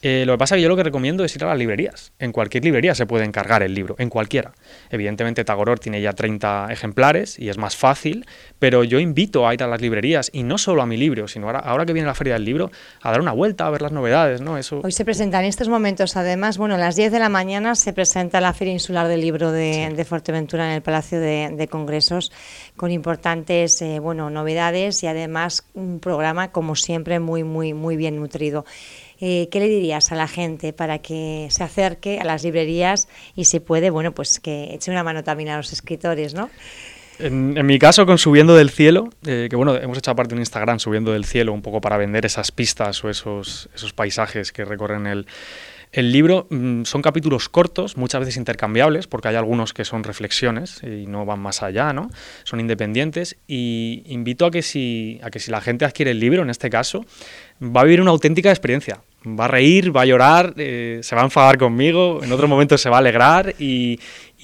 Eh, 0.02 0.24
lo 0.26 0.34
que 0.34 0.38
pasa 0.38 0.56
es 0.56 0.60
que 0.60 0.64
yo 0.64 0.70
lo 0.70 0.76
que 0.76 0.84
recomiendo 0.84 1.24
es 1.24 1.36
ir 1.36 1.44
a 1.44 1.48
las 1.48 1.58
librerías. 1.58 2.12
En 2.20 2.32
cualquier 2.32 2.64
librería 2.64 2.94
se 2.94 3.06
puede 3.06 3.26
encargar 3.26 3.64
el 3.64 3.74
libro, 3.74 3.96
en 3.98 4.10
cualquiera. 4.10 4.54
Evidentemente 4.92 5.44
Tagoror 5.44 5.80
tiene 5.80 6.00
ya 6.00 6.14
30 6.14 6.68
ejemplares 6.72 7.40
y 7.40 7.50
es 7.50 7.58
más 7.58 7.76
fácil, 7.76 8.26
pero 8.60 8.84
yo 8.84 9.00
invito 9.00 9.48
a 9.48 9.54
ir 9.54 9.64
a 9.64 9.68
las 9.68 9.82
librerías 9.82 10.30
y 10.32 10.44
no 10.44 10.58
solo 10.58 10.84
a 10.84 10.86
mi 10.86 10.98
libro, 10.98 11.28
sino 11.28 11.48
ahora, 11.48 11.60
ahora 11.60 11.86
que 11.86 11.94
viene 11.94 12.06
la 12.06 12.14
Feria 12.14 12.34
del 12.34 12.46
Libro, 12.46 12.72
a 13.06 13.12
dar 13.12 13.22
una 13.22 13.34
vuelta, 13.34 13.68
a 13.68 13.70
ver 13.70 13.84
las 13.84 13.92
novedades, 13.92 14.42
¿no? 14.42 14.58
Eso... 14.58 14.82
Hoy 14.84 14.92
se 14.92 15.06
presenta 15.06 15.40
en 15.40 15.46
estos 15.46 15.70
momentos, 15.70 16.18
además, 16.18 16.58
bueno, 16.58 16.74
a 16.74 16.80
las 16.80 16.96
10 16.96 17.12
de 17.12 17.20
la 17.20 17.30
mañana 17.30 17.76
se 17.76 17.94
presenta 17.94 18.42
la 18.42 18.52
Feria 18.52 18.74
Insular 18.74 19.08
del 19.08 19.22
Libro 19.22 19.52
de, 19.52 20.06
Fuerteventura 20.10 20.66
en 20.66 20.72
el 20.72 20.82
Palacio 20.82 21.20
de, 21.20 21.68
Congresos, 21.70 22.32
con 22.76 22.90
importantes, 22.90 23.80
eh, 23.84 24.00
bueno, 24.00 24.32
novedades 24.32 25.04
y 25.04 25.08
además 25.08 25.68
un 25.76 26.00
programa, 26.00 26.52
como 26.52 26.76
siempre, 26.76 27.20
muy, 27.20 27.44
muy, 27.44 27.76
muy 27.76 27.96
bien 27.96 28.16
nutrido. 28.16 28.66
Eh, 29.20 29.50
¿Qué 29.52 29.60
le 29.60 29.68
dirías 29.68 30.12
a 30.12 30.16
la 30.16 30.28
gente 30.28 30.74
para 30.74 30.98
que 30.98 31.48
se 31.52 31.64
acerque 31.64 32.20
a 32.20 32.24
las 32.24 32.44
librerías 32.44 33.08
y 33.36 33.46
si 33.46 33.60
puede, 33.60 33.92
bueno, 33.92 34.14
pues 34.14 34.40
que 34.40 34.74
eche 34.74 34.90
una 34.90 35.04
mano 35.04 35.24
también 35.24 35.50
a 35.50 35.58
los 35.58 35.72
escritores, 35.72 36.34
¿no? 36.34 36.50
En, 37.20 37.66
mi 37.66 37.80
caso, 37.80 38.06
con 38.06 38.18
Subiendo 38.18 38.56
del 38.56 38.70
Cielo, 38.70 39.10
eh, 39.26 39.48
que 39.50 39.56
bueno, 39.56 39.76
hemos 39.76 39.98
hecho 39.98 40.12
aparte 40.12 40.34
un 40.34 40.42
Instagram 40.42 40.80
Subiendo 40.80 41.14
del 41.14 41.26
Cielo, 41.26 41.54
un 41.54 41.62
poco 41.62 41.82
para 41.82 41.98
vender 41.98 42.26
esas 42.26 42.52
pistas 42.52 43.04
o 43.04 43.10
esos, 43.10 43.70
esos 43.74 43.94
paisajes 43.94 44.52
que 44.52 44.66
recorren 44.66 45.08
el, 45.08 45.26
el 45.92 46.12
libro. 46.12 46.48
Mm, 46.50 46.84
son 46.84 47.02
capítulos 47.02 47.48
cortos, 47.48 47.96
muchas 47.96 48.20
veces 48.20 48.38
intercambiables, 48.38 49.08
porque 49.08 49.30
hay 49.30 49.36
algunos 49.36 49.74
que 49.74 49.86
son 49.86 50.04
reflexiones 50.04 50.82
y 50.84 51.08
no 51.08 51.26
van 51.26 51.40
más 51.40 51.64
allá, 51.64 51.94
¿no? 51.94 52.10
Son 52.44 52.60
independientes. 52.60 53.38
Y 53.48 54.04
invito 54.08 54.46
a 54.46 54.52
que 54.52 54.62
si, 54.62 55.20
a 55.24 55.30
que 55.30 55.40
si 55.40 55.52
la 55.52 55.62
gente 55.62 55.86
adquiere 55.86 56.12
el 56.12 56.20
libro, 56.20 56.44
en 56.44 56.50
este 56.50 56.70
caso, 56.70 57.06
va 57.62 57.82
a 57.82 57.84
vivir 57.86 58.02
una 58.02 58.12
auténtica 58.12 58.50
experiencia 58.50 59.00
va 59.26 59.46
a 59.46 59.48
reír, 59.48 59.96
va 59.96 60.02
a 60.02 60.06
llorar, 60.06 60.54
eh, 60.58 61.00
se 61.02 61.16
va 61.16 61.22
a 61.22 61.26
enfadar 61.26 61.58
conmigo, 61.58 62.24
en 62.24 62.32
otro 62.32 62.48
momento 62.48 62.78
se 62.78 62.90
va 62.90 62.98
a 62.98 63.00
alegrar 63.00 63.56
y, 63.60 64.00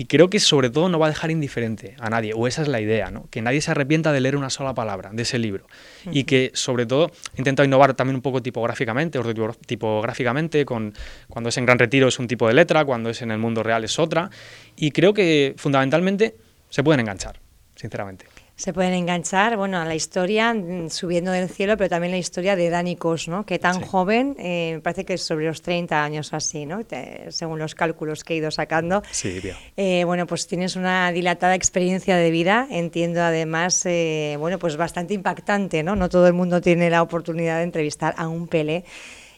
creo 0.08 0.32
que 0.32 0.40
sobre 0.40 0.72
todo 0.72 0.90
no 0.90 0.98
va 0.98 1.06
a 1.06 1.10
dejar 1.10 1.30
indiferente 1.30 1.96
a 2.00 2.10
nadie, 2.10 2.34
o 2.36 2.48
esa 2.48 2.64
es 2.64 2.68
la 2.68 2.82
idea, 2.82 3.12
¿no? 3.12 3.28
que 3.30 3.40
nadie 3.44 3.62
se 3.62 3.70
arrepienta 3.70 4.12
de 4.12 4.20
leer 4.20 4.36
una 4.36 4.50
sola 4.50 4.74
palabra 4.74 5.12
de 5.14 5.22
ese 5.22 5.38
libro. 5.38 5.68
Y 6.12 6.24
que 6.24 6.50
sobre 6.56 6.88
todo 6.88 7.12
he 7.36 7.38
intentado 7.38 7.68
innovar 7.68 7.94
también 7.94 8.16
un 8.16 8.24
poco 8.24 8.42
tipográficamente, 8.42 9.20
tipográficamente, 9.68 10.66
con, 10.66 10.96
cuando 11.28 11.50
es 11.50 11.58
en 11.58 11.68
Gran 11.68 11.78
Retiro 11.78 12.08
es 12.08 12.18
un 12.18 12.28
tipo 12.28 12.48
de 12.48 12.56
letra, 12.56 12.84
cuando 12.84 13.12
es 13.12 13.22
en 13.22 13.30
el 13.30 13.38
mundo 13.38 13.62
real 13.62 13.84
es 13.84 14.00
otra 14.00 14.32
y 14.76 14.90
creo 14.90 15.14
que 15.14 15.54
fundamentalmente 15.58 16.34
se 16.72 16.84
pueden 16.84 17.02
enganchar, 17.02 17.40
sinceramente 17.76 18.26
se 18.62 18.74
pueden 18.74 18.94
enganchar 18.94 19.58
bueno, 19.58 19.80
a 19.80 19.86
la 19.86 19.96
historia 19.96 20.54
mm, 20.54 20.92
subiendo 20.92 21.32
del 21.32 21.50
cielo, 21.50 21.78
pero 21.78 21.90
también 21.90 22.12
la 22.12 22.20
historia 22.20 22.56
de 22.56 22.70
Dani 22.70 22.96
Cos, 22.96 23.28
¿no? 23.28 23.44
que 23.44 23.58
tan 23.58 23.82
joven, 23.82 24.36
eh, 24.38 24.74
me 24.76 24.82
parece 24.82 25.04
que 25.04 25.16
es 25.16 25.24
sobre 25.24 25.48
los 25.48 25.64
30 25.64 26.04
años 26.04 26.32
así, 26.32 26.68
¿no? 26.68 26.84
según 27.30 27.58
los 27.58 27.74
cálculos 27.74 28.24
que 28.24 28.36
he 28.36 28.38
ido 28.38 28.52
sacando. 28.52 29.02
Sí, 29.10 29.40
bien. 29.40 29.56
Eh, 29.78 30.04
bueno, 30.06 30.28
pues 30.28 30.46
tienes 30.46 30.76
una 30.76 31.12
dilatada 31.12 31.56
experiencia 31.56 32.16
de 32.16 32.30
vida, 32.30 32.68
entiendo 32.70 33.24
además, 33.24 33.84
eh, 33.88 34.36
bueno, 34.38 34.60
pues 34.60 34.78
bastante 34.78 35.16
impactante, 35.16 35.82
¿no? 35.82 35.96
No 35.96 36.08
todo 36.08 36.28
el 36.28 36.34
mundo 36.34 36.62
tiene 36.62 36.92
la 36.92 37.02
oportunidad 37.02 37.58
de 37.58 37.64
entrevistar 37.64 38.14
a 38.18 38.28
un 38.28 38.48
Pele. 38.48 38.86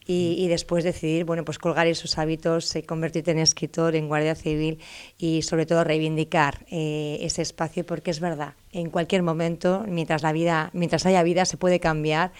Y, 0.05 0.35
y, 0.37 0.49
después 0.49 0.83
decidir, 0.83 1.23
bueno, 1.23 1.45
pues 1.45 1.59
colgar 1.59 1.87
esos 1.87 2.17
hábitos, 2.17 2.73
convertirte 2.85 3.31
en 3.31 3.39
escritor, 3.39 3.95
en 3.95 4.09
guardia 4.09 4.35
civil 4.35 4.79
y 5.17 5.43
sobre 5.43 5.65
todo 5.65 5.85
reivindicar 5.85 6.65
ese 6.69 7.41
espacio 7.41 7.85
porque 7.85 8.11
es 8.11 8.19
verdad, 8.19 8.53
en 8.73 8.89
cualquier 8.89 9.23
momento, 9.23 9.85
mientras 9.87 10.23
la 10.23 10.33
vida, 10.33 10.69
mientras 10.73 11.05
haya 11.05 11.23
vida, 11.23 11.45
se 11.45 11.57
puede 11.57 11.79
cambiar 11.79 12.31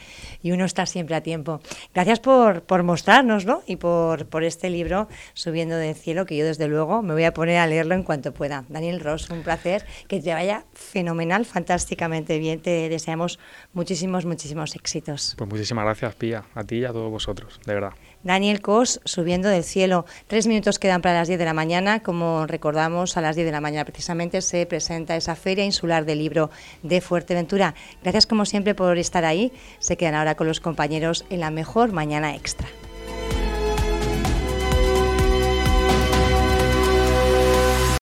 y 0.41 0.51
uno 0.51 0.65
está 0.65 0.85
siempre 0.85 1.15
a 1.15 1.21
tiempo. 1.21 1.61
Gracias 1.93 2.19
por, 2.19 2.63
por 2.63 2.83
mostrárnoslo 2.83 3.63
y 3.67 3.77
por, 3.77 4.25
por 4.25 4.43
este 4.43 4.69
libro, 4.69 5.07
Subiendo 5.33 5.77
del 5.77 5.95
Cielo, 5.95 6.25
que 6.25 6.35
yo 6.35 6.45
desde 6.45 6.67
luego 6.67 7.01
me 7.01 7.13
voy 7.13 7.23
a 7.23 7.33
poner 7.33 7.57
a 7.57 7.67
leerlo 7.67 7.95
en 7.95 8.03
cuanto 8.03 8.33
pueda. 8.33 8.65
Daniel 8.69 8.99
Ross, 8.99 9.29
un 9.29 9.43
placer, 9.43 9.85
que 10.07 10.19
te 10.19 10.33
vaya 10.33 10.65
fenomenal, 10.73 11.45
fantásticamente 11.45 12.39
bien. 12.39 12.59
Te 12.61 12.89
deseamos 12.89 13.39
muchísimos, 13.73 14.25
muchísimos 14.25 14.75
éxitos. 14.75 15.35
Pues 15.37 15.49
muchísimas 15.49 15.85
gracias, 15.85 16.15
Pía, 16.15 16.43
a 16.55 16.63
ti 16.63 16.77
y 16.77 16.85
a 16.85 16.91
todos 16.91 17.11
vosotros, 17.11 17.59
de 17.65 17.73
verdad. 17.73 17.93
Daniel 18.23 18.61
Cos, 18.61 19.01
Subiendo 19.03 19.49
del 19.49 19.63
Cielo. 19.63 20.05
Tres 20.27 20.47
minutos 20.47 20.79
quedan 20.79 21.01
para 21.01 21.15
las 21.15 21.27
10 21.27 21.39
de 21.39 21.45
la 21.45 21.53
mañana. 21.53 22.01
Como 22.01 22.47
recordamos, 22.47 23.17
a 23.17 23.21
las 23.21 23.35
10 23.35 23.45
de 23.45 23.51
la 23.51 23.61
mañana 23.61 23.85
precisamente 23.85 24.41
se 24.41 24.65
presenta 24.65 25.15
esa 25.15 25.35
Feria 25.35 25.65
Insular 25.65 26.05
del 26.05 26.19
Libro 26.19 26.49
de 26.81 27.01
Fuerteventura. 27.01 27.75
Gracias 28.01 28.25
como 28.25 28.45
siempre 28.45 28.75
por 28.75 28.97
estar 28.97 29.25
ahí. 29.25 29.51
Se 29.79 29.97
quedan 29.97 30.15
ahora 30.15 30.35
con 30.35 30.47
los 30.47 30.59
compañeros 30.59 31.25
en 31.29 31.41
la 31.41 31.51
mejor 31.51 31.91
mañana 31.91 32.35
extra. 32.35 32.67